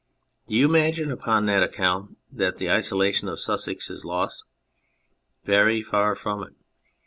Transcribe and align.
Do 0.49 0.55
you 0.55 0.65
imagine 0.67 1.11
upon 1.11 1.45
that 1.45 1.61
account 1.61 2.17
that 2.31 2.57
the 2.57 2.71
isolation 2.71 3.27
of 3.27 3.39
Sussex 3.39 3.87
is 3.87 4.03
lost? 4.03 4.43
Very 5.43 5.83
far 5.83 6.15
from 6.15 6.41
it. 6.41 6.53